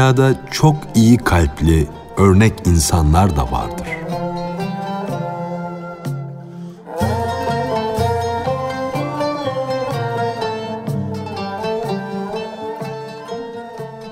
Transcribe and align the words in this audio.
Dünyada 0.00 0.34
çok 0.50 0.76
iyi 0.94 1.16
kalpli, 1.16 1.86
örnek 2.16 2.52
insanlar 2.66 3.36
da 3.36 3.52
vardır. 3.52 3.86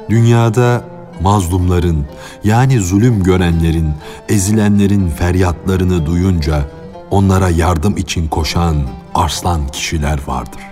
Dünyada 0.08 0.84
mazlumların 1.20 2.06
yani 2.44 2.80
zulüm 2.80 3.22
görenlerin, 3.22 3.92
ezilenlerin 4.28 5.08
feryatlarını 5.08 6.06
duyunca 6.06 6.70
onlara 7.10 7.48
yardım 7.48 7.96
için 7.96 8.28
koşan 8.28 8.76
arslan 9.14 9.68
kişiler 9.68 10.20
vardır. 10.26 10.62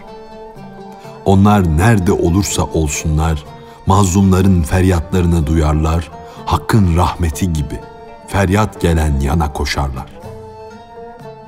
Onlar 1.24 1.76
nerede 1.78 2.12
olursa 2.12 2.62
olsunlar 2.62 3.44
mazlumların 3.86 4.62
feryatlarını 4.62 5.46
duyarlar, 5.46 6.10
hakkın 6.46 6.96
rahmeti 6.96 7.52
gibi 7.52 7.80
feryat 8.28 8.80
gelen 8.80 9.20
yana 9.20 9.52
koşarlar. 9.52 10.06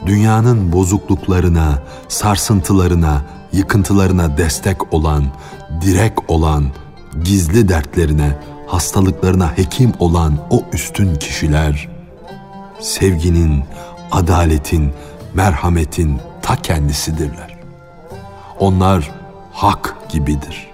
Dünyanın 0.06 0.72
bozukluklarına, 0.72 1.82
sarsıntılarına, 2.08 3.22
yıkıntılarına 3.52 4.38
destek 4.38 4.94
olan, 4.94 5.24
direk 5.80 6.30
olan, 6.30 6.64
gizli 7.24 7.68
dertlerine, 7.68 8.36
hastalıklarına 8.66 9.58
hekim 9.58 9.92
olan 9.98 10.38
o 10.50 10.62
üstün 10.72 11.14
kişiler, 11.14 11.88
sevginin, 12.80 13.64
adaletin, 14.12 14.92
merhametin 15.34 16.20
ta 16.42 16.56
kendisidirler. 16.56 17.58
Onlar 18.58 19.10
hak 19.52 19.96
gibidir. 20.08 20.67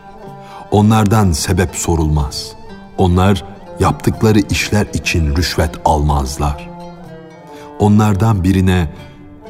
Onlardan 0.74 1.32
sebep 1.32 1.76
sorulmaz. 1.76 2.52
Onlar 2.98 3.44
yaptıkları 3.80 4.38
işler 4.50 4.86
için 4.94 5.36
rüşvet 5.36 5.70
almazlar. 5.84 6.70
Onlardan 7.78 8.44
birine 8.44 8.88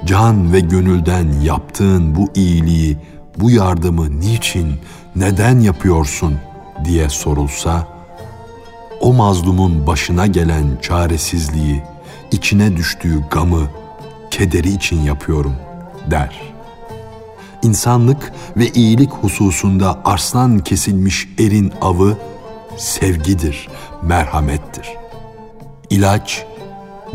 can 0.04 0.52
ve 0.52 0.60
gönülden 0.60 1.32
yaptığın 1.42 2.16
bu 2.16 2.28
iyiliği, 2.34 2.98
bu 3.38 3.50
yardımı 3.50 4.20
niçin, 4.20 4.74
neden 5.16 5.60
yapıyorsun 5.60 6.38
diye 6.84 7.08
sorulsa, 7.08 7.88
o 9.00 9.12
mazlumun 9.12 9.86
başına 9.86 10.26
gelen 10.26 10.78
çaresizliği, 10.82 11.82
içine 12.30 12.76
düştüğü 12.76 13.28
gamı, 13.30 13.68
kederi 14.30 14.70
için 14.70 15.02
yapıyorum 15.02 15.56
der.'' 16.10 16.53
İnsanlık 17.64 18.32
ve 18.56 18.68
iyilik 18.68 19.12
hususunda 19.12 20.00
arslan 20.04 20.58
kesilmiş 20.58 21.28
erin 21.38 21.72
avı 21.80 22.18
sevgidir, 22.76 23.68
merhamettir. 24.02 24.88
İlaç, 25.90 26.44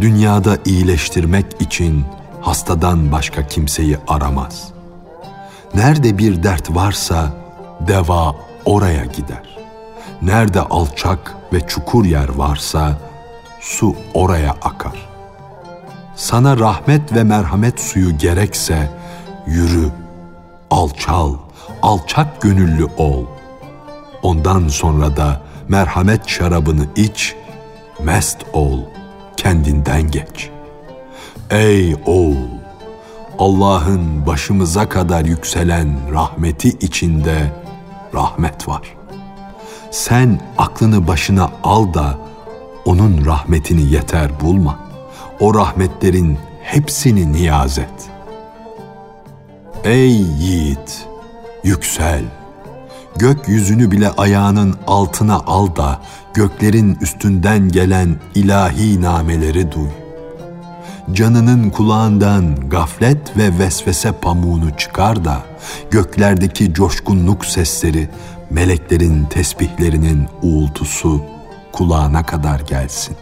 dünyada 0.02 0.58
iyileştirmek 0.66 1.46
için 1.60 2.06
hastadan 2.42 3.12
başka 3.12 3.48
kimseyi 3.48 3.98
aramaz. 4.08 4.68
Nerede 5.76 6.18
bir 6.18 6.44
dert 6.44 6.76
varsa 6.76 7.34
deva 7.88 8.36
oraya 8.66 9.06
gider. 9.06 9.58
Nerede 10.22 10.62
alçak 10.62 11.36
ve 11.54 11.68
çukur 11.68 12.06
yer 12.06 12.30
varsa 12.30 12.98
su 13.60 13.96
oraya 14.14 14.52
akar. 14.52 15.10
Sana 16.16 16.60
rahmet 16.60 17.14
ve 17.16 17.24
merhamet 17.24 17.80
suyu 17.80 18.18
gerekse 18.18 18.92
yürü 19.48 19.90
alçal, 20.72 21.34
alçak 21.82 22.42
gönüllü 22.42 22.86
ol. 22.98 23.24
Ondan 24.22 24.68
sonra 24.68 25.18
da 25.18 25.42
merhamet 25.68 26.28
şarabını 26.28 26.86
iç, 26.96 27.36
mest 28.04 28.38
ol, 28.54 28.80
kendinden 29.38 30.12
geç. 30.12 30.50
Ey 31.50 31.96
oğul! 32.06 32.36
Allah'ın 33.40 34.26
başımıza 34.26 34.90
kadar 34.90 35.26
yükselen 35.26 35.98
rahmeti 36.12 36.70
içinde 36.70 37.64
rahmet 38.14 38.68
var. 38.68 38.82
Sen 39.92 40.42
aklını 40.58 41.08
başına 41.08 41.52
al 41.64 41.94
da 41.94 42.18
onun 42.86 43.26
rahmetini 43.26 43.94
yeter 43.94 44.40
bulma. 44.42 44.80
O 45.40 45.56
rahmetlerin 45.56 46.38
hepsini 46.62 47.34
niyaz 47.34 47.80
et.'' 47.80 48.09
Ey 49.84 50.12
yiğit, 50.12 51.08
yüksel. 51.64 52.24
Gökyüzünü 53.18 53.92
bile 53.92 54.10
ayağının 54.10 54.76
altına 54.88 55.36
al 55.36 55.76
da 55.76 56.02
göklerin 56.34 56.98
üstünden 57.02 57.70
gelen 57.70 58.16
ilahi 58.36 59.02
nameleri 59.02 59.72
duy. 59.72 59.90
Canının 61.14 61.70
kulağından 61.70 62.70
gaflet 62.70 63.38
ve 63.38 63.60
vesvese 63.60 64.12
pamuğunu 64.12 64.78
çıkar 64.78 65.26
da 65.26 65.38
göklerdeki 65.92 66.74
coşkunluk 66.74 67.46
sesleri, 67.46 68.10
meleklerin 68.50 69.26
tesbihlerinin 69.26 70.28
uğultusu 70.42 71.22
kulağına 71.72 72.26
kadar 72.26 72.60
gelsin. 72.60 73.16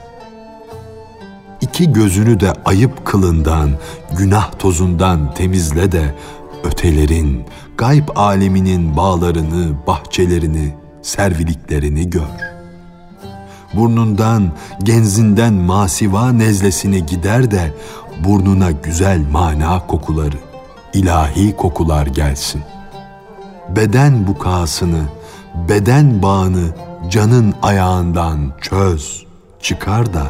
İki 1.61 1.93
gözünü 1.93 2.39
de 2.39 2.53
ayıp 2.65 3.05
kılından, 3.05 3.69
günah 4.17 4.51
tozundan 4.59 5.33
temizle 5.33 5.91
de 5.91 6.15
ötelerin, 6.67 7.45
gayb 7.77 8.07
aleminin 8.15 8.97
bağlarını, 8.97 9.73
bahçelerini, 9.87 10.73
serviliklerini 11.01 12.09
gör. 12.09 12.57
Burnundan, 13.73 14.51
genzinden 14.83 15.53
masiva 15.53 16.31
nezlesini 16.31 17.05
gider 17.05 17.51
de 17.51 17.73
burnuna 18.23 18.71
güzel 18.71 19.21
mana 19.31 19.87
kokuları, 19.87 20.37
ilahi 20.93 21.55
kokular 21.55 22.07
gelsin. 22.07 22.61
Beden 23.75 24.27
bukasını, 24.27 25.03
beden 25.69 26.21
bağını 26.21 26.67
canın 27.09 27.53
ayağından 27.61 28.53
çöz, 28.61 29.25
çıkar 29.61 30.13
da 30.13 30.23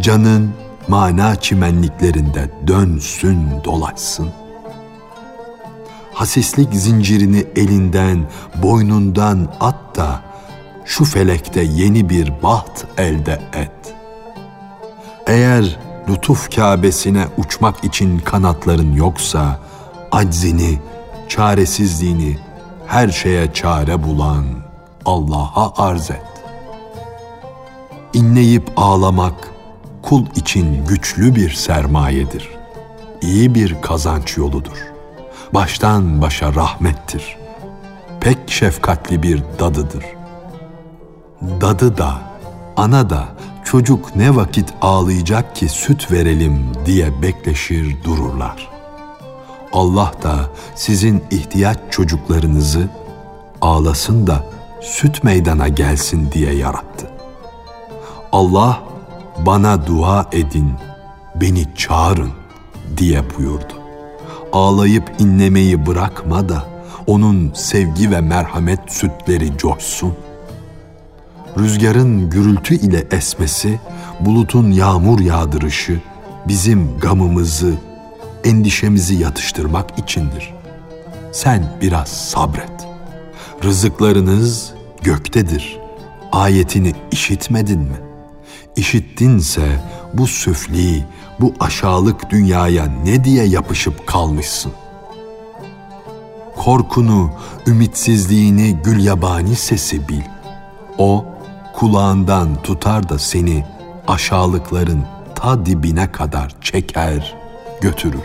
canın 0.00 0.50
mana 0.88 1.36
çimenliklerinde 1.36 2.50
dönsün 2.66 3.48
dolaşsın.'' 3.64 4.45
Hasislik 6.16 6.74
zincirini 6.74 7.44
elinden, 7.56 8.26
boynundan 8.54 9.48
at 9.60 9.96
da 9.96 10.20
şu 10.84 11.04
felekte 11.04 11.62
yeni 11.62 12.08
bir 12.08 12.32
baht 12.42 12.84
elde 12.98 13.40
et. 13.52 13.94
Eğer 15.26 15.78
lütuf 16.08 16.56
Kâbesine 16.56 17.26
uçmak 17.36 17.84
için 17.84 18.18
kanatların 18.18 18.92
yoksa, 18.92 19.60
aczini, 20.12 20.78
çaresizliğini 21.28 22.38
her 22.86 23.08
şeye 23.08 23.52
çare 23.52 24.02
bulan 24.02 24.44
Allah'a 25.04 25.86
arz 25.86 26.10
et. 26.10 26.44
İnleyip 28.12 28.70
ağlamak 28.76 29.50
kul 30.02 30.26
için 30.36 30.86
güçlü 30.86 31.34
bir 31.34 31.50
sermayedir. 31.50 32.48
İyi 33.22 33.54
bir 33.54 33.82
kazanç 33.82 34.36
yoludur.'' 34.36 34.95
Baştan 35.54 36.22
başa 36.22 36.54
rahmettir. 36.54 37.36
Pek 38.20 38.38
şefkatli 38.50 39.22
bir 39.22 39.42
dadıdır. 39.58 40.04
Dadı 41.42 41.98
da, 41.98 42.14
ana 42.76 43.10
da 43.10 43.24
çocuk 43.64 44.16
ne 44.16 44.36
vakit 44.36 44.74
ağlayacak 44.82 45.56
ki 45.56 45.68
süt 45.68 46.12
verelim 46.12 46.72
diye 46.86 47.22
bekleşir 47.22 48.04
dururlar. 48.04 48.68
Allah 49.72 50.12
da 50.22 50.36
sizin 50.74 51.24
ihtiyaç 51.30 51.78
çocuklarınızı 51.90 52.88
ağlasın 53.60 54.26
da 54.26 54.44
süt 54.82 55.24
meydana 55.24 55.68
gelsin 55.68 56.32
diye 56.32 56.54
yarattı. 56.54 57.10
Allah 58.32 58.82
bana 59.46 59.86
dua 59.86 60.26
edin, 60.32 60.72
beni 61.34 61.74
çağırın 61.74 62.32
diye 62.96 63.22
buyurdu 63.38 63.75
ağlayıp 64.56 65.10
inlemeyi 65.18 65.86
bırakma 65.86 66.48
da 66.48 66.66
onun 67.06 67.52
sevgi 67.54 68.10
ve 68.10 68.20
merhamet 68.20 68.80
sütleri 68.88 69.58
coşsun. 69.58 70.14
Rüzgarın 71.58 72.30
gürültü 72.30 72.74
ile 72.74 73.06
esmesi, 73.10 73.80
bulutun 74.20 74.70
yağmur 74.70 75.20
yağdırışı 75.20 76.00
bizim 76.48 76.98
gamımızı, 76.98 77.74
endişemizi 78.44 79.14
yatıştırmak 79.14 79.98
içindir. 79.98 80.54
Sen 81.32 81.64
biraz 81.82 82.08
sabret. 82.08 82.88
Rızıklarınız 83.64 84.72
göktedir. 85.02 85.78
Ayetini 86.32 86.94
işitmedin 87.10 87.80
mi? 87.80 87.96
İşittinse 88.76 89.80
bu 90.14 90.26
süfli, 90.26 91.04
bu 91.40 91.54
aşağılık 91.60 92.30
dünyaya 92.30 92.86
ne 93.04 93.24
diye 93.24 93.44
yapışıp 93.44 94.06
kalmışsın? 94.06 94.72
Korkunu, 96.56 97.30
ümitsizliğini 97.66 98.76
gül 98.84 99.04
yabani 99.04 99.56
sesi 99.56 100.08
bil. 100.08 100.22
O, 100.98 101.24
kulağından 101.74 102.62
tutar 102.62 103.08
da 103.08 103.18
seni 103.18 103.64
aşağılıkların 104.08 105.04
ta 105.34 105.66
dibine 105.66 106.12
kadar 106.12 106.56
çeker, 106.60 107.34
götürür. 107.80 108.20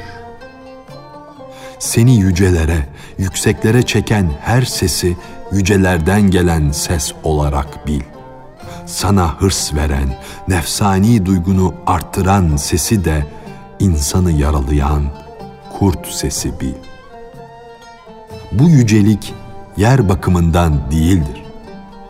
Seni 1.80 2.16
yücelere, 2.16 2.88
yükseklere 3.18 3.84
çeken 3.84 4.32
her 4.42 4.62
sesi 4.62 5.18
yücelerden 5.52 6.22
gelen 6.22 6.72
ses 6.72 7.14
olarak 7.24 7.88
bil. 7.88 8.02
Sana 8.86 9.42
hırs 9.42 9.74
veren, 9.74 10.18
nefsani 10.48 11.26
duygunu 11.26 11.74
arttıran 11.88 12.56
sesi 12.56 13.06
de 13.06 13.26
insanı 13.80 14.32
yaralayan 14.32 15.04
kurt 15.74 16.08
sesi 16.08 16.60
bil. 16.60 16.74
Bu 18.52 18.70
yücelik 18.70 19.34
yer 19.78 20.10
bakımından 20.10 20.92
değildir. 20.92 21.44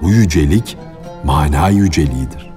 Bu 0.01 0.09
yücelik 0.09 0.77
mana 1.23 1.69
yüceliğidir. 1.69 2.51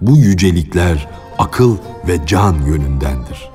Bu 0.00 0.16
yücelikler 0.16 1.08
akıl 1.38 1.76
ve 2.08 2.26
can 2.26 2.54
yönündendir. 2.54 3.50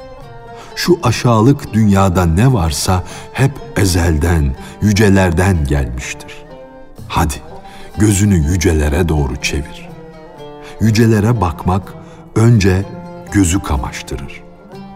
Şu 0.76 1.00
aşağılık 1.04 1.74
dünyada 1.74 2.26
ne 2.26 2.54
varsa 2.54 3.04
hep 3.34 3.52
ezelden, 3.78 4.56
yücelerden 4.82 5.66
gelmiştir. 5.66 6.46
Hadi 7.08 7.34
gözünü 7.98 8.36
yücelere 8.36 9.10
doğru 9.10 9.36
çevir. 9.42 9.90
Yücelere 10.82 11.42
bakmak 11.42 11.94
önce 12.36 12.86
gözü 13.32 13.64
kamaştırır 13.64 14.48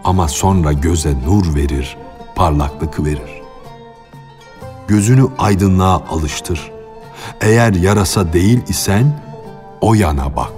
ama 0.04 0.28
sonra 0.28 0.72
göze 0.72 1.14
nur 1.26 1.54
verir, 1.54 1.96
parlaklık 2.34 3.04
verir. 3.04 3.42
Gözünü 4.88 5.26
aydınlığa 5.38 6.02
alıştır. 6.10 6.72
Eğer 7.40 7.72
yarasa 7.72 8.32
değil 8.32 8.60
isen 8.68 9.22
o 9.80 9.94
yana 9.94 10.36
bak. 10.36 10.52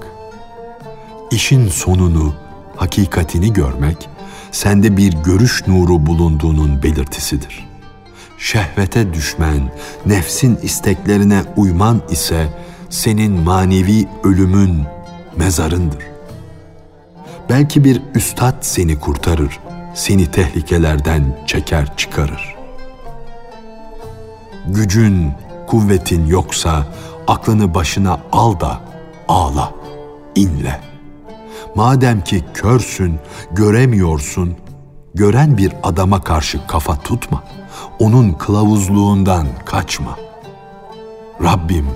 İşin 1.31 1.69
sonunu, 1.69 2.35
hakikatini 2.77 3.53
görmek 3.53 4.09
sende 4.53 4.97
bir 4.97 5.13
görüş 5.13 5.67
nuru 5.67 6.07
bulunduğunun 6.07 6.83
belirtisidir. 6.83 7.69
Şehvete 8.39 9.15
düşmen, 9.15 9.73
nefsin 10.07 10.59
isteklerine 10.63 11.43
uyman 11.57 12.03
ise 12.11 12.49
senin 12.91 13.33
manevi 13.33 14.09
ölümün 14.25 14.83
mezarındır. 15.37 16.05
Belki 17.49 17.85
bir 17.85 18.03
üstad 18.15 18.55
seni 18.61 19.01
kurtarır, 19.01 19.61
seni 19.95 20.31
tehlikelerden 20.31 21.39
çeker 21.47 21.97
çıkarır. 21.97 22.55
Gücün, 24.67 25.33
kuvvetin 25.67 26.27
yoksa 26.27 26.87
aklını 27.27 27.75
başına 27.75 28.21
al 28.33 28.61
da 28.61 28.81
ağla, 29.29 29.73
inle. 30.35 30.81
Madem 31.75 32.25
ki 32.25 32.45
körsün, 32.55 33.19
göremiyorsun, 33.53 34.57
gören 35.15 35.59
bir 35.59 35.73
adama 35.83 36.21
karşı 36.21 36.67
kafa 36.67 36.97
tutma. 36.97 37.45
Onun 37.99 38.33
kılavuzluğundan 38.33 39.47
kaçma. 39.65 40.17
Rabbim 41.43 41.87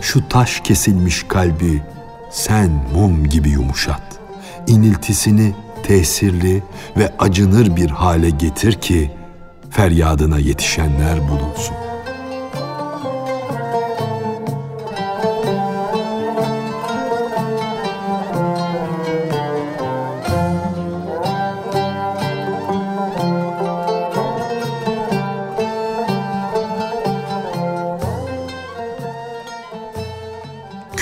şu 0.00 0.28
taş 0.28 0.60
kesilmiş 0.60 1.22
kalbi 1.28 1.82
sen 2.34 2.70
mum 2.94 3.24
gibi 3.24 3.50
yumuşat. 3.50 4.02
İniltisini 4.66 5.54
tesirli 5.82 6.62
ve 6.96 7.12
acınır 7.18 7.76
bir 7.76 7.90
hale 7.90 8.30
getir 8.30 8.72
ki 8.72 9.10
feryadına 9.70 10.38
yetişenler 10.38 11.28
bulunsun. 11.28 11.83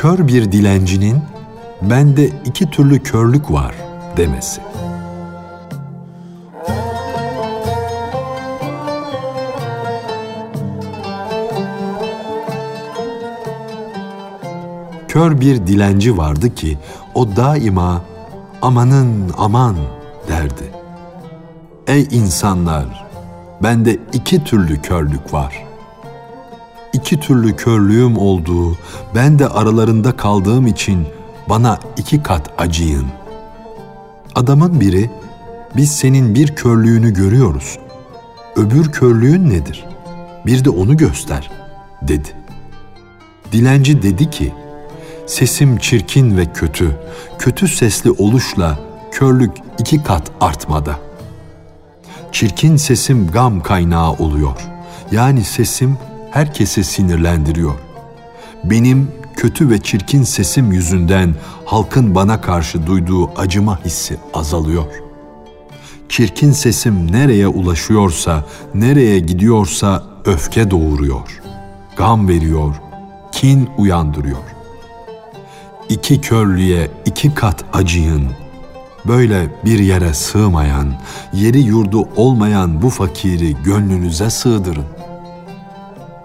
Kör 0.02 0.28
bir 0.28 0.52
dilencinin 0.52 1.18
bende 1.82 2.30
iki 2.44 2.70
türlü 2.70 3.02
körlük 3.02 3.50
var 3.50 3.74
demesi. 4.16 4.60
Kör 15.08 15.40
bir 15.40 15.66
dilenci 15.66 16.16
vardı 16.16 16.54
ki 16.54 16.78
o 17.14 17.36
daima 17.36 18.02
amanın 18.62 19.32
aman 19.38 19.76
derdi. 20.28 20.70
Ey 21.86 22.08
insanlar, 22.10 23.06
bende 23.62 23.98
iki 24.12 24.44
türlü 24.44 24.82
körlük 24.82 25.32
var.'' 25.32 25.71
İki 27.12 27.20
türlü 27.20 27.56
körlüğüm 27.56 28.18
olduğu, 28.18 28.78
ben 29.14 29.38
de 29.38 29.48
aralarında 29.48 30.16
kaldığım 30.16 30.66
için 30.66 31.06
bana 31.48 31.78
iki 31.96 32.22
kat 32.22 32.50
acıyın. 32.58 33.06
Adamın 34.34 34.80
biri, 34.80 35.10
biz 35.76 35.92
senin 35.92 36.34
bir 36.34 36.54
körlüğünü 36.54 37.14
görüyoruz. 37.14 37.78
Öbür 38.56 38.92
körlüğün 38.92 39.50
nedir? 39.50 39.84
Bir 40.46 40.64
de 40.64 40.70
onu 40.70 40.96
göster, 40.96 41.50
dedi. 42.02 42.28
Dilenci 43.52 44.02
dedi 44.02 44.30
ki, 44.30 44.52
sesim 45.26 45.78
çirkin 45.78 46.36
ve 46.36 46.46
kötü, 46.52 46.96
kötü 47.38 47.68
sesli 47.68 48.10
oluşla 48.10 48.78
körlük 49.10 49.52
iki 49.78 50.02
kat 50.02 50.30
artmada. 50.40 50.98
Çirkin 52.32 52.76
sesim 52.76 53.30
gam 53.30 53.62
kaynağı 53.62 54.12
oluyor. 54.12 54.56
Yani 55.10 55.44
sesim 55.44 55.98
herkesi 56.32 56.84
sinirlendiriyor. 56.84 57.74
Benim 58.64 59.10
kötü 59.36 59.70
ve 59.70 59.78
çirkin 59.78 60.22
sesim 60.22 60.72
yüzünden 60.72 61.34
halkın 61.64 62.14
bana 62.14 62.40
karşı 62.40 62.86
duyduğu 62.86 63.30
acıma 63.40 63.84
hissi 63.84 64.16
azalıyor. 64.34 64.84
Çirkin 66.08 66.52
sesim 66.52 67.12
nereye 67.12 67.48
ulaşıyorsa, 67.48 68.44
nereye 68.74 69.18
gidiyorsa 69.18 70.04
öfke 70.24 70.70
doğuruyor. 70.70 71.40
Gam 71.96 72.28
veriyor, 72.28 72.74
kin 73.32 73.70
uyandırıyor. 73.78 74.42
İki 75.88 76.20
körlüğe 76.20 76.90
iki 77.06 77.34
kat 77.34 77.64
acıyın. 77.72 78.28
Böyle 79.04 79.48
bir 79.64 79.78
yere 79.78 80.14
sığmayan, 80.14 80.94
yeri 81.32 81.60
yurdu 81.60 82.08
olmayan 82.16 82.82
bu 82.82 82.90
fakiri 82.90 83.56
gönlünüze 83.64 84.30
sığdırın.'' 84.30 85.01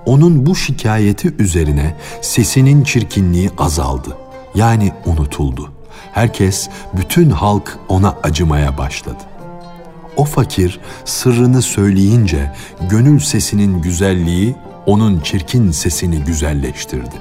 Onun 0.07 0.45
bu 0.45 0.55
şikayeti 0.55 1.33
üzerine 1.39 1.95
sesinin 2.21 2.83
çirkinliği 2.83 3.49
azaldı. 3.57 4.17
Yani 4.55 4.93
unutuldu. 5.05 5.71
Herkes, 6.13 6.69
bütün 6.97 7.29
halk 7.29 7.79
ona 7.89 8.15
acımaya 8.23 8.77
başladı. 8.77 9.23
O 10.17 10.25
fakir 10.25 10.79
sırrını 11.05 11.61
söyleyince 11.61 12.51
gönül 12.89 13.19
sesinin 13.19 13.81
güzelliği 13.81 14.55
onun 14.85 15.19
çirkin 15.19 15.71
sesini 15.71 16.19
güzelleştirdi. 16.19 17.15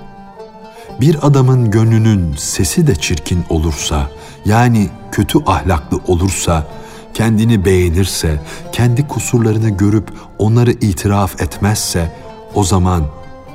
Bir 1.00 1.26
adamın 1.26 1.70
gönlünün 1.70 2.34
sesi 2.36 2.86
de 2.86 2.94
çirkin 2.94 3.44
olursa, 3.48 4.10
yani 4.44 4.88
kötü 5.12 5.38
ahlaklı 5.46 6.00
olursa, 6.06 6.66
kendini 7.14 7.64
beğenirse, 7.64 8.40
kendi 8.72 9.08
kusurlarını 9.08 9.70
görüp 9.70 10.08
onları 10.38 10.70
itiraf 10.70 11.42
etmezse, 11.42 12.12
o 12.56 12.64
zaman 12.64 13.04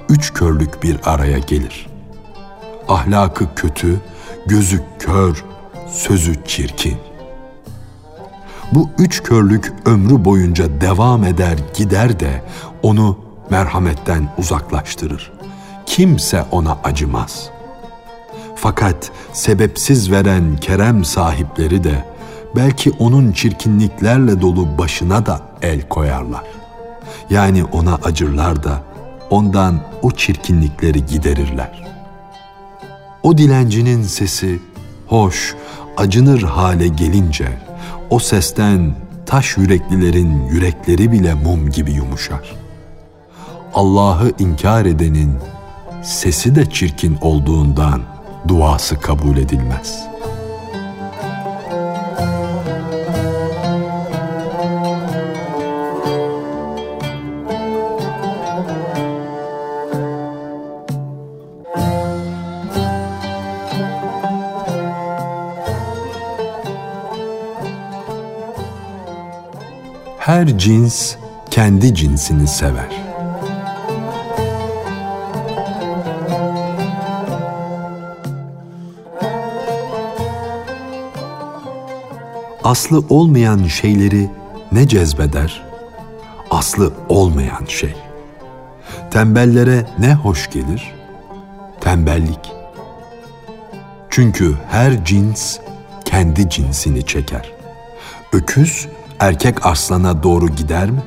üç 0.10 0.34
körlük 0.34 0.84
bir 0.84 0.98
araya 1.04 1.38
gelir. 1.38 1.88
Ahlakı 2.88 3.56
kötü, 3.56 4.00
gözü 4.46 4.82
kör, 5.00 5.44
sözü 5.92 6.36
çirkin. 6.46 6.98
Bu 8.72 8.90
üç 8.98 9.24
körlük 9.24 9.74
ömrü 9.86 10.26
boyunca 10.26 10.82
devam 10.82 11.24
eder 11.24 11.58
gider 11.76 12.20
de 12.20 12.44
onu 12.84 13.18
merhametten 13.50 14.34
uzaklaştırır. 14.38 15.32
Kimse 15.86 16.46
ona 16.52 16.78
acımaz. 16.84 17.50
Fakat 18.56 19.12
sebepsiz 19.34 20.12
veren 20.12 20.58
kerem 20.58 21.06
sahipleri 21.06 21.84
de 21.84 22.06
belki 22.56 22.92
onun 23.00 23.32
çirkinliklerle 23.32 24.42
dolu 24.42 24.78
başına 24.78 25.26
da 25.26 25.42
el 25.62 25.90
koyarlar. 25.90 26.44
Yani 27.30 27.64
ona 27.64 27.96
acırlar 27.96 28.64
da 28.64 28.91
ondan 29.32 29.80
o 30.02 30.12
çirkinlikleri 30.12 31.06
giderirler. 31.06 31.84
O 33.24 33.38
dilencinin 33.38 34.04
sesi 34.04 34.60
hoş, 35.08 35.56
acınır 35.98 36.42
hale 36.42 36.88
gelince 36.88 37.48
o 38.10 38.20
sesten 38.20 38.96
taş 39.26 39.58
yüreklilerin 39.58 40.48
yürekleri 40.48 41.12
bile 41.12 41.34
mum 41.34 41.70
gibi 41.70 41.92
yumuşar. 41.92 42.56
Allah'ı 43.74 44.32
inkar 44.40 44.86
edenin 44.86 45.34
sesi 46.04 46.56
de 46.56 46.70
çirkin 46.70 47.18
olduğundan 47.22 48.02
duası 48.48 49.00
kabul 49.00 49.38
edilmez.'' 49.38 50.11
Her 70.22 70.58
cins 70.58 71.16
kendi 71.52 71.96
cinsini 71.96 72.48
sever. 72.48 72.90
Aslı 82.64 83.04
olmayan 83.10 83.64
şeyleri 83.64 84.30
ne 84.72 84.88
cezbeder? 84.88 85.64
Aslı 86.52 86.94
olmayan 87.10 87.66
şey. 87.68 87.96
Tembellere 89.12 89.86
ne 90.00 90.14
hoş 90.14 90.50
gelir? 90.50 90.94
Tembellik. 91.80 92.52
Çünkü 94.10 94.56
her 94.70 95.06
cins 95.06 95.60
kendi 96.06 96.50
cinsini 96.50 97.06
çeker. 97.06 97.52
Öküz 98.34 98.88
erkek 99.22 99.66
aslana 99.66 100.24
doğru 100.24 100.48
gider 100.48 100.92
mi? 100.92 101.04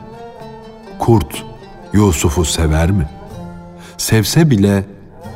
Kurt 0.98 1.44
Yusuf'u 1.92 2.44
sever 2.44 2.90
mi? 2.90 3.08
Sevse 3.96 4.50
bile 4.50 4.84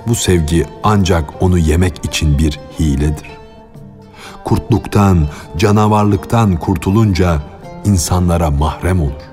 bu 0.07 0.15
sevgi 0.15 0.67
ancak 0.83 1.43
onu 1.43 1.59
yemek 1.59 2.05
için 2.05 2.39
bir 2.39 2.61
hiledir. 2.81 3.31
Kurtluktan, 4.45 5.29
canavarlıktan 5.57 6.57
kurtulunca 6.57 7.43
insanlara 7.85 8.51
mahrem 8.51 9.03
olur. 9.03 9.29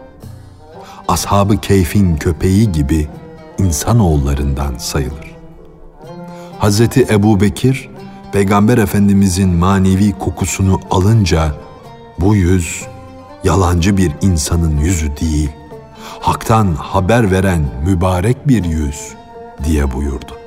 Ashabı 1.08 1.58
keyfin 1.58 2.16
köpeği 2.16 2.72
gibi 2.72 3.08
insanoğullarından 3.58 4.78
sayılır. 4.78 5.36
Hazreti 6.60 7.08
Ebu 7.10 7.42
Bekir, 7.42 7.90
Peygamber 8.32 8.78
Efendimizin 8.78 9.50
manevi 9.50 10.12
kokusunu 10.12 10.80
alınca 10.92 11.52
bu 12.20 12.36
yüz 12.36 12.95
yalancı 13.46 13.98
bir 13.98 14.12
insanın 14.22 14.78
yüzü 14.78 15.18
değil, 15.18 15.50
haktan 16.20 16.76
haber 16.76 17.32
veren 17.32 17.62
mübarek 17.86 18.48
bir 18.48 18.64
yüz 18.64 19.14
diye 19.64 19.94
buyurdu. 19.94 20.38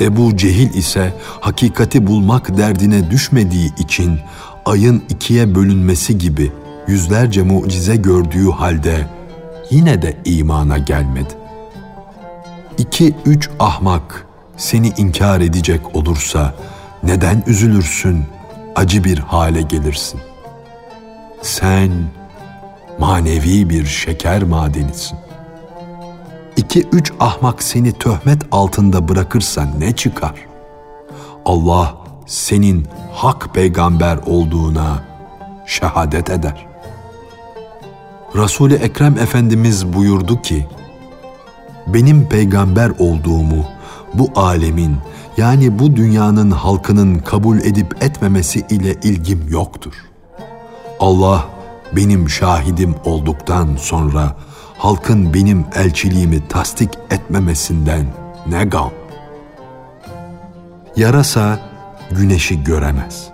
Ebu 0.00 0.36
Cehil 0.36 0.74
ise 0.74 1.12
hakikati 1.40 2.06
bulmak 2.06 2.58
derdine 2.58 3.10
düşmediği 3.10 3.74
için 3.78 4.18
ayın 4.64 5.02
ikiye 5.08 5.54
bölünmesi 5.54 6.18
gibi 6.18 6.52
yüzlerce 6.88 7.42
mucize 7.42 7.96
gördüğü 7.96 8.50
halde 8.50 9.06
yine 9.70 10.02
de 10.02 10.16
imana 10.24 10.78
gelmedi. 10.78 11.34
İki 12.78 13.14
üç 13.26 13.50
ahmak 13.58 14.26
seni 14.56 14.88
inkar 14.96 15.40
edecek 15.40 15.96
olursa 15.96 16.54
neden 17.02 17.44
üzülürsün, 17.46 18.24
acı 18.76 19.04
bir 19.04 19.18
hale 19.18 19.62
gelirsin? 19.62 20.20
Sen 21.46 21.90
manevi 22.98 23.70
bir 23.70 23.86
şeker 23.86 24.42
madenisin. 24.42 25.18
İki 26.56 26.88
üç 26.92 27.12
ahmak 27.20 27.62
seni 27.62 27.92
töhmet 27.92 28.42
altında 28.52 29.08
bırakırsa 29.08 29.64
ne 29.78 29.96
çıkar? 29.96 30.34
Allah 31.44 31.96
senin 32.26 32.86
hak 33.12 33.54
peygamber 33.54 34.18
olduğuna 34.26 35.04
şehadet 35.66 36.30
eder. 36.30 36.66
Resul-i 38.36 38.74
Ekrem 38.74 39.18
Efendimiz 39.18 39.92
buyurdu 39.92 40.42
ki, 40.42 40.66
benim 41.86 42.28
peygamber 42.28 42.90
olduğumu 42.98 43.64
bu 44.14 44.30
alemin 44.36 44.96
yani 45.36 45.78
bu 45.78 45.96
dünyanın 45.96 46.50
halkının 46.50 47.18
kabul 47.18 47.58
edip 47.58 48.04
etmemesi 48.04 48.66
ile 48.70 48.94
ilgim 49.02 49.46
yoktur. 49.48 49.92
Allah 51.00 51.44
benim 51.92 52.30
şahidim 52.30 52.94
olduktan 53.04 53.76
sonra 53.76 54.36
halkın 54.78 55.34
benim 55.34 55.64
elçiliğimi 55.74 56.48
tasdik 56.48 56.90
etmemesinden 57.10 58.06
ne 58.46 58.64
gam? 58.64 58.90
Yarasa 60.96 61.60
güneşi 62.10 62.64
göremez. 62.64 63.28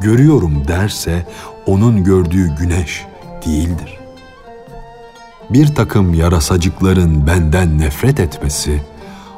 Görüyorum 0.00 0.68
derse 0.68 1.26
onun 1.66 2.04
gördüğü 2.04 2.56
güneş 2.56 3.06
değildir. 3.46 3.98
Bir 5.50 5.74
takım 5.74 6.14
yarasacıkların 6.14 7.26
benden 7.26 7.78
nefret 7.78 8.20
etmesi 8.20 8.82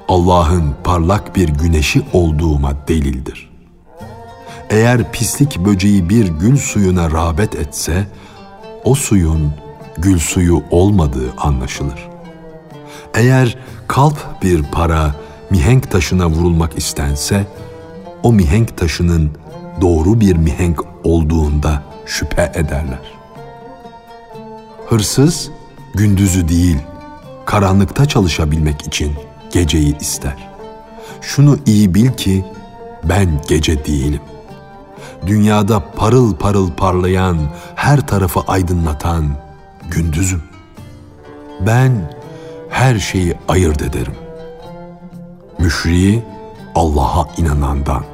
Allah'ın 0.09 0.75
parlak 0.85 1.37
bir 1.37 1.49
güneşi 1.49 2.03
olduğuma 2.13 2.89
delildir. 2.89 3.48
Eğer 4.71 5.13
pislik 5.13 5.59
böceği 5.59 6.09
bir 6.09 6.29
gül 6.29 6.57
suyuna 6.57 7.11
rağbet 7.11 7.55
etse, 7.55 8.07
o 8.85 8.95
suyun 8.95 9.53
gül 9.99 10.19
suyu 10.19 10.63
olmadığı 10.71 11.33
anlaşılır. 11.39 12.09
Eğer 13.15 13.59
kalp 13.89 14.43
bir 14.43 14.63
para 14.63 15.15
mihenk 15.51 15.91
taşına 15.91 16.27
vurulmak 16.27 16.79
istense, 16.79 17.47
o 18.23 18.33
mihenk 18.33 18.77
taşının 18.77 19.31
doğru 19.81 20.21
bir 20.21 20.37
mihenk 20.37 20.81
olduğunda 21.05 21.83
şüphe 22.07 22.53
ederler. 22.55 23.13
Hırsız 24.89 25.51
gündüzü 25.95 26.49
değil, 26.49 26.79
karanlıkta 27.47 28.07
çalışabilmek 28.07 28.87
için 28.87 29.13
geceyi 29.53 29.99
ister. 29.99 30.49
Şunu 31.21 31.59
iyi 31.67 31.95
bil 31.95 32.13
ki 32.13 32.45
ben 33.05 33.41
gece 33.49 33.85
değilim. 33.85 34.21
Dünyada 35.27 35.93
parıl 35.97 36.37
parıl 36.37 36.71
parlayan, 36.73 37.39
her 37.75 38.07
tarafı 38.07 38.41
aydınlatan 38.41 39.25
gündüzüm. 39.91 40.43
Ben 41.67 42.13
her 42.71 42.99
şeyi 42.99 43.35
ayırt 43.49 43.83
ederim. 43.83 44.15
Müşriyi 45.59 46.23
Allah'a 46.75 47.29
inanandan, 47.37 48.05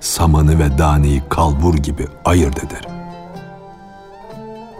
samanı 0.00 0.58
ve 0.58 0.78
daneyi 0.78 1.22
kalbur 1.28 1.74
gibi 1.74 2.08
ayırt 2.24 2.64
ederim. 2.64 2.90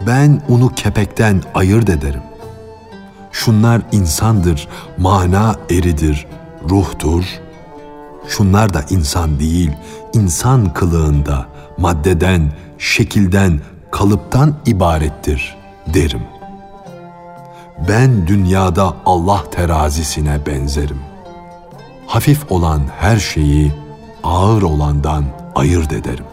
Ben 0.07 0.41
unu 0.49 0.75
kepekten 0.75 1.41
ayırt 1.55 1.89
ederim. 1.89 2.21
Şunlar 3.31 3.81
insandır, 3.91 4.67
mana 4.97 5.55
eridir, 5.71 6.27
ruhtur. 6.69 7.25
Şunlar 8.27 8.73
da 8.73 8.85
insan 8.89 9.39
değil, 9.39 9.71
insan 10.13 10.73
kılığında, 10.73 11.45
maddeden, 11.77 12.51
şekilden, 12.77 13.59
kalıptan 13.91 14.55
ibarettir 14.65 15.57
derim. 15.93 16.21
Ben 17.89 18.27
dünyada 18.27 18.93
Allah 19.05 19.43
terazisine 19.51 20.45
benzerim. 20.45 20.99
Hafif 22.07 22.51
olan 22.51 22.81
her 22.99 23.17
şeyi 23.17 23.71
ağır 24.23 24.61
olandan 24.61 25.25
ayırt 25.55 25.93
ederim. 25.93 26.25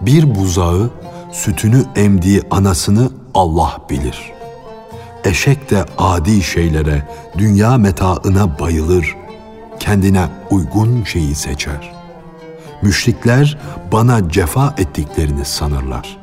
Bir 0.00 0.34
buzağı 0.34 0.90
sütünü 1.32 1.84
emdiği 1.96 2.42
anasını 2.50 3.10
Allah 3.34 3.78
bilir. 3.90 4.32
Eşek 5.24 5.70
de 5.70 5.84
adi 5.98 6.42
şeylere, 6.42 7.08
dünya 7.38 7.76
metaına 7.76 8.58
bayılır, 8.58 9.16
kendine 9.80 10.28
uygun 10.50 11.04
şeyi 11.04 11.34
seçer. 11.34 11.92
Müşrikler 12.82 13.58
bana 13.92 14.28
cefa 14.28 14.74
ettiklerini 14.78 15.44
sanırlar. 15.44 16.16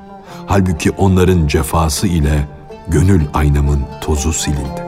Halbuki 0.45 0.91
onların 0.91 1.47
cefası 1.47 2.07
ile 2.07 2.47
gönül 2.87 3.21
aynamın 3.33 3.81
tozu 4.01 4.33
silindi. 4.33 4.86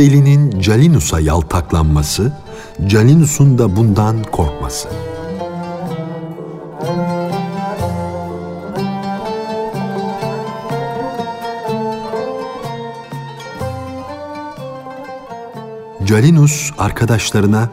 Delinin 0.00 0.60
Calinus'a 0.60 1.20
yaltaklanması, 1.20 2.32
Calinus'un 2.86 3.58
da 3.58 3.76
bundan 3.76 4.22
korkması. 4.22 4.88
Calinus 16.04 16.72
arkadaşlarına 16.78 17.68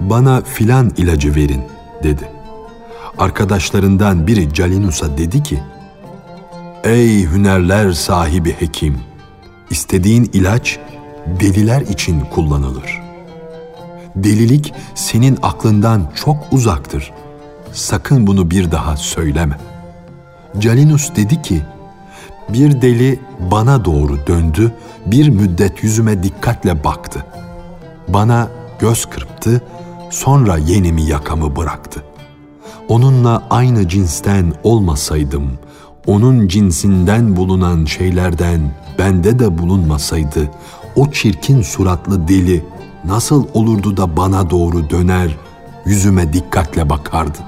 bana 0.00 0.40
filan 0.40 0.92
ilacı 0.96 1.34
verin 1.34 1.62
dedi. 2.02 2.28
Arkadaşlarından 3.18 4.26
biri 4.26 4.54
Calinus'a 4.54 5.18
dedi 5.18 5.42
ki, 5.42 5.62
Ey 6.84 7.26
hünerler 7.26 7.92
sahibi 7.92 8.52
hekim! 8.52 8.98
İstediğin 9.70 10.30
ilaç 10.32 10.78
deliler 11.40 11.80
için 11.80 12.20
kullanılır. 12.20 13.00
Delilik 14.16 14.74
senin 14.94 15.38
aklından 15.42 16.10
çok 16.14 16.36
uzaktır. 16.52 17.12
Sakın 17.72 18.26
bunu 18.26 18.50
bir 18.50 18.70
daha 18.70 18.96
söyleme. 18.96 19.56
Calinus 20.58 21.16
dedi 21.16 21.42
ki, 21.42 21.62
bir 22.48 22.82
deli 22.82 23.20
bana 23.50 23.84
doğru 23.84 24.26
döndü, 24.26 24.72
bir 25.06 25.28
müddet 25.28 25.84
yüzüme 25.84 26.22
dikkatle 26.22 26.84
baktı. 26.84 27.26
Bana 28.08 28.48
göz 28.78 29.06
kırptı, 29.06 29.62
sonra 30.10 30.56
yenimi 30.56 31.02
yakamı 31.02 31.56
bıraktı. 31.56 32.04
Onunla 32.88 33.42
aynı 33.50 33.88
cinsten 33.88 34.52
olmasaydım, 34.62 35.58
onun 36.06 36.48
cinsinden 36.48 37.36
bulunan 37.36 37.84
şeylerden 37.84 38.60
bende 38.98 39.38
de 39.38 39.58
bulunmasaydı, 39.58 40.50
o 41.00 41.10
çirkin 41.10 41.62
suratlı 41.62 42.28
deli 42.28 42.64
nasıl 43.04 43.46
olurdu 43.54 43.96
da 43.96 44.16
bana 44.16 44.50
doğru 44.50 44.90
döner, 44.90 45.36
yüzüme 45.86 46.32
dikkatle 46.32 46.90
bakardı? 46.90 47.38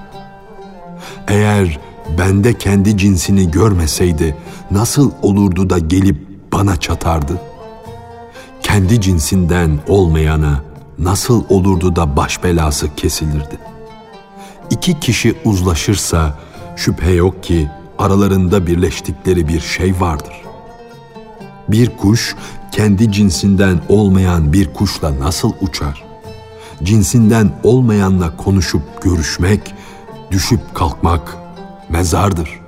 Eğer 1.28 1.78
bende 2.18 2.58
kendi 2.58 2.96
cinsini 2.96 3.50
görmeseydi 3.50 4.36
nasıl 4.70 5.10
olurdu 5.22 5.70
da 5.70 5.78
gelip 5.78 6.16
bana 6.52 6.76
çatardı? 6.76 7.40
Kendi 8.62 9.00
cinsinden 9.00 9.78
olmayana 9.88 10.60
nasıl 10.98 11.44
olurdu 11.48 11.96
da 11.96 12.16
baş 12.16 12.44
belası 12.44 12.94
kesilirdi? 12.94 13.58
İki 14.70 15.00
kişi 15.00 15.34
uzlaşırsa 15.44 16.38
şüphe 16.76 17.10
yok 17.10 17.42
ki 17.42 17.68
aralarında 17.98 18.66
birleştikleri 18.66 19.48
bir 19.48 19.60
şey 19.60 20.00
vardır. 20.00 20.42
Bir 21.68 21.96
kuş 21.96 22.36
kendi 22.72 23.12
cinsinden 23.12 23.80
olmayan 23.88 24.52
bir 24.52 24.72
kuşla 24.72 25.20
nasıl 25.20 25.52
uçar? 25.60 26.04
Cinsinden 26.82 27.50
olmayanla 27.62 28.36
konuşup 28.36 29.02
görüşmek, 29.02 29.74
düşüp 30.30 30.74
kalkmak 30.74 31.36
mezardır, 31.88 32.60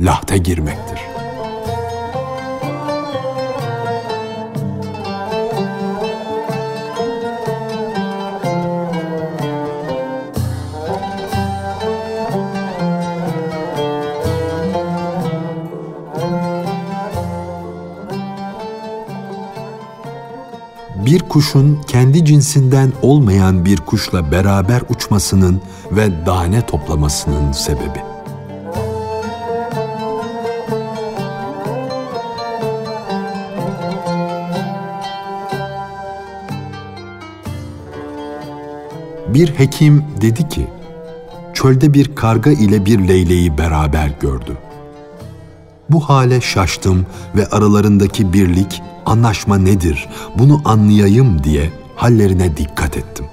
lahte 0.00 0.38
girmektir. 0.38 1.11
Kuşun 21.32 21.80
kendi 21.86 22.24
cinsinden 22.24 22.92
olmayan 23.02 23.64
bir 23.64 23.76
kuşla 23.76 24.32
beraber 24.32 24.82
uçmasının 24.88 25.60
ve 25.90 26.24
tane 26.24 26.66
toplamasının 26.66 27.52
sebebi. 27.52 28.02
Bir 39.28 39.48
hekim 39.48 40.04
dedi 40.20 40.48
ki, 40.48 40.66
çölde 41.54 41.94
bir 41.94 42.14
karga 42.14 42.50
ile 42.50 42.86
bir 42.86 43.08
leyleği 43.08 43.58
beraber 43.58 44.10
gördü. 44.20 44.58
Bu 45.90 46.00
hale 46.00 46.40
şaştım 46.40 47.06
ve 47.36 47.46
aralarındaki 47.46 48.32
birlik 48.32 48.82
anlaşma 49.06 49.58
nedir 49.58 50.08
bunu 50.38 50.62
anlayayım 50.64 51.44
diye 51.44 51.70
hallerine 51.96 52.56
dikkat 52.56 52.96
ettim. 52.96 53.26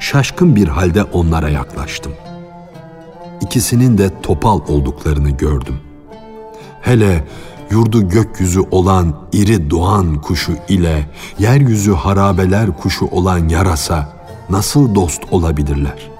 Şaşkın 0.00 0.56
bir 0.56 0.68
halde 0.68 1.02
onlara 1.02 1.48
yaklaştım. 1.48 2.12
İkisinin 3.40 3.98
de 3.98 4.10
topal 4.22 4.60
olduklarını 4.68 5.30
gördüm. 5.30 5.76
Hele 6.80 7.24
yurdu 7.70 8.08
gökyüzü 8.08 8.60
olan 8.70 9.14
iri 9.32 9.70
doğan 9.70 10.20
kuşu 10.20 10.52
ile 10.68 11.06
yeryüzü 11.38 11.92
harabeler 11.92 12.76
kuşu 12.76 13.06
olan 13.06 13.48
yarasa 13.48 14.08
nasıl 14.50 14.94
dost 14.94 15.22
olabilirler? 15.30 16.10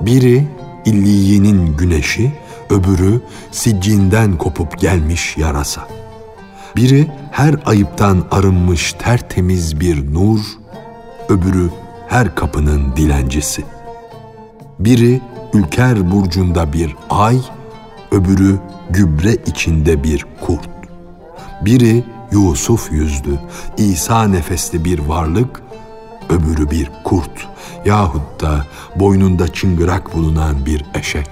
Biri 0.00 0.48
illiyenin 0.84 1.76
güneşi, 1.76 2.32
öbürü 2.70 3.20
siccinden 3.50 4.38
kopup 4.38 4.78
gelmiş 4.78 5.36
yarasa.'' 5.36 6.03
Biri 6.76 7.06
her 7.30 7.54
ayıptan 7.66 8.24
arınmış 8.30 8.92
tertemiz 8.92 9.80
bir 9.80 10.14
nur, 10.14 10.40
öbürü 11.28 11.70
her 12.08 12.34
kapının 12.34 12.96
dilencisi. 12.96 13.64
Biri 14.78 15.20
ülker 15.52 16.10
burcunda 16.10 16.72
bir 16.72 16.96
ay, 17.10 17.40
öbürü 18.12 18.58
gübre 18.90 19.34
içinde 19.46 20.04
bir 20.04 20.26
kurt. 20.40 20.68
Biri 21.64 22.04
Yusuf 22.32 22.92
yüzlü, 22.92 23.38
İsa 23.76 24.24
nefesli 24.24 24.84
bir 24.84 24.98
varlık, 24.98 25.62
öbürü 26.28 26.70
bir 26.70 26.90
kurt 27.04 27.48
yahut 27.84 28.40
da 28.40 28.66
boynunda 28.96 29.52
çıngırak 29.52 30.14
bulunan 30.14 30.66
bir 30.66 30.84
eşek. 30.94 31.30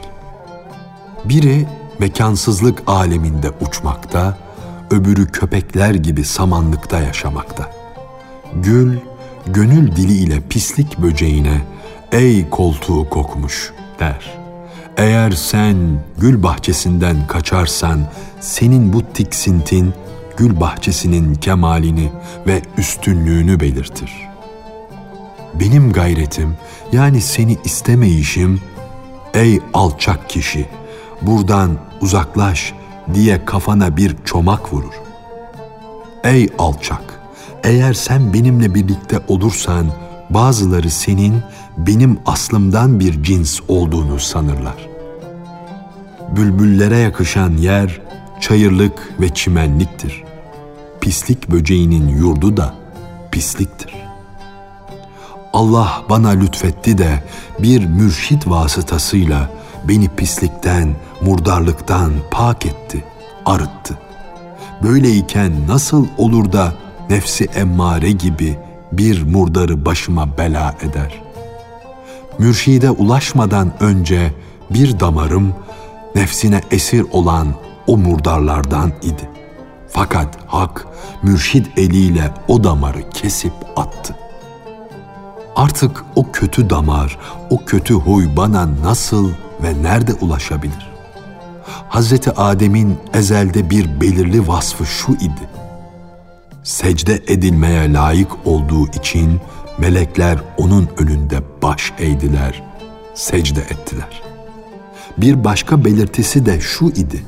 Biri 1.24 1.66
mekansızlık 1.98 2.82
aleminde 2.86 3.50
uçmakta, 3.60 4.38
öbürü 4.92 5.26
köpekler 5.26 5.94
gibi 5.94 6.24
samanlıkta 6.24 7.00
yaşamakta. 7.00 7.70
Gül, 8.54 8.98
gönül 9.46 9.96
dili 9.96 10.14
ile 10.14 10.40
pislik 10.40 10.98
böceğine, 10.98 11.60
ey 12.12 12.48
koltuğu 12.50 13.08
kokmuş 13.08 13.72
der. 14.00 14.38
Eğer 14.96 15.30
sen 15.30 15.76
gül 16.18 16.42
bahçesinden 16.42 17.26
kaçarsan, 17.26 18.00
senin 18.40 18.92
bu 18.92 19.02
tiksintin, 19.02 19.94
gül 20.36 20.60
bahçesinin 20.60 21.34
kemalini 21.34 22.12
ve 22.46 22.62
üstünlüğünü 22.78 23.60
belirtir. 23.60 24.12
Benim 25.54 25.92
gayretim, 25.92 26.56
yani 26.92 27.20
seni 27.20 27.58
istemeyişim, 27.64 28.60
ey 29.34 29.60
alçak 29.74 30.28
kişi, 30.28 30.66
buradan 31.22 31.78
uzaklaş, 32.00 32.74
diye 33.14 33.44
kafana 33.44 33.96
bir 33.96 34.16
çomak 34.24 34.72
vurur. 34.72 34.94
Ey 36.24 36.48
alçak! 36.58 37.20
Eğer 37.64 37.92
sen 37.92 38.34
benimle 38.34 38.74
birlikte 38.74 39.20
olursan 39.28 39.86
bazıları 40.30 40.90
senin 40.90 41.34
benim 41.76 42.18
aslımdan 42.26 43.00
bir 43.00 43.22
cins 43.22 43.60
olduğunu 43.68 44.18
sanırlar. 44.18 44.88
Bülbüllere 46.36 46.98
yakışan 46.98 47.56
yer 47.56 48.00
çayırlık 48.40 49.20
ve 49.20 49.28
çimenliktir. 49.28 50.24
Pislik 51.00 51.50
böceğinin 51.50 52.08
yurdu 52.08 52.56
da 52.56 52.74
pisliktir. 53.32 53.94
Allah 55.52 56.02
bana 56.10 56.28
lütfetti 56.28 56.98
de 56.98 57.22
bir 57.58 57.86
mürşit 57.86 58.48
vasıtasıyla 58.48 59.50
beni 59.88 60.08
pislikten, 60.08 60.96
murdarlıktan 61.22 62.12
pak 62.30 62.66
etti, 62.66 63.04
arıttı. 63.46 63.98
Böyleyken 64.82 65.52
nasıl 65.68 66.06
olur 66.18 66.52
da 66.52 66.72
nefsi 67.10 67.44
emmare 67.44 68.10
gibi 68.10 68.58
bir 68.92 69.22
murdarı 69.22 69.84
başıma 69.84 70.38
bela 70.38 70.74
eder? 70.82 71.22
Mürşide 72.38 72.90
ulaşmadan 72.90 73.72
önce 73.80 74.32
bir 74.70 75.00
damarım 75.00 75.54
nefsine 76.14 76.60
esir 76.70 77.06
olan 77.12 77.48
o 77.86 77.96
murdarlardan 77.96 78.92
idi. 79.02 79.30
Fakat 79.88 80.38
hak 80.46 80.86
mürşid 81.22 81.66
eliyle 81.76 82.34
o 82.48 82.64
damarı 82.64 83.10
kesip 83.10 83.52
attı. 83.76 84.16
Artık 85.56 86.04
o 86.16 86.32
kötü 86.32 86.70
damar, 86.70 87.18
o 87.50 87.64
kötü 87.64 87.94
huy 87.94 88.36
bana 88.36 88.68
nasıl 88.82 89.30
ve 89.62 89.82
nerede 89.82 90.14
ulaşabilir? 90.14 90.92
Hazreti 91.88 92.30
Adem'in 92.30 92.98
ezelde 93.14 93.70
bir 93.70 94.00
belirli 94.00 94.48
vasfı 94.48 94.86
şu 94.86 95.12
idi. 95.12 95.48
Secde 96.62 97.22
edilmeye 97.26 97.92
layık 97.92 98.30
olduğu 98.44 98.88
için 98.88 99.40
melekler 99.78 100.38
onun 100.58 100.88
önünde 100.98 101.42
baş 101.62 101.92
eğdiler, 101.98 102.62
secde 103.14 103.60
ettiler. 103.60 104.22
Bir 105.18 105.44
başka 105.44 105.84
belirtisi 105.84 106.46
de 106.46 106.60
şu 106.60 106.86
idi. 106.86 107.24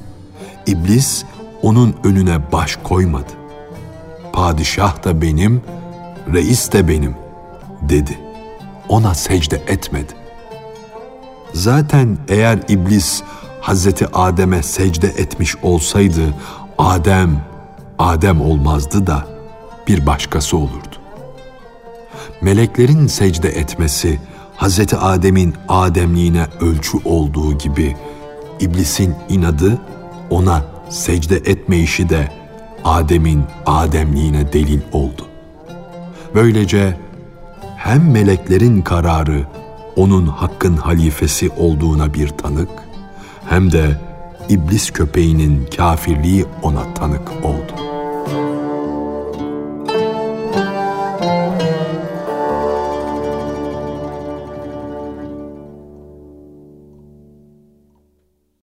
İblis 0.66 1.25
onun 1.62 1.94
önüne 2.05 2.53
baş 2.53 2.77
koymadı. 2.77 3.33
Padişah 4.33 5.05
da 5.05 5.23
benim, 5.23 5.62
reis 6.33 6.73
de 6.73 6.88
benim 6.88 7.14
dedi. 7.83 8.18
Ona 8.88 9.14
secde 9.14 9.57
etmedi. 9.66 10.23
Zaten 11.55 12.19
eğer 12.29 12.59
iblis 12.69 13.23
Hazreti 13.61 14.07
Adem'e 14.12 14.62
secde 14.62 15.09
etmiş 15.09 15.57
olsaydı 15.62 16.35
Adem, 16.79 17.40
Adem 17.99 18.40
olmazdı 18.40 19.07
da 19.07 19.27
bir 19.88 20.07
başkası 20.07 20.57
olurdu. 20.57 20.97
Meleklerin 22.40 23.07
secde 23.07 23.49
etmesi 23.49 24.21
Hazreti 24.57 24.97
Adem'in 24.97 25.55
Ademliğine 25.69 26.47
ölçü 26.61 26.99
olduğu 27.05 27.59
gibi 27.59 27.97
iblisin 28.61 29.14
inadı 29.29 29.79
ona 30.31 30.62
secde 30.88 31.37
etmeyişi 31.37 32.09
de 32.09 32.33
Adem'in 32.85 33.45
Ademliğine 33.67 34.53
delil 34.53 34.81
oldu. 34.93 35.27
Böylece 36.35 36.97
hem 37.77 38.11
meleklerin 38.11 38.83
kararı 38.83 39.45
onun 39.96 40.26
hakkın 40.26 40.76
halifesi 40.76 41.50
olduğuna 41.50 42.14
bir 42.14 42.28
tanık, 42.28 42.70
hem 43.46 43.72
de 43.72 44.00
iblis 44.48 44.90
köpeğinin 44.90 45.68
kafirliği 45.76 46.44
ona 46.62 46.94
tanık 46.94 47.44
oldu.'' 47.44 47.93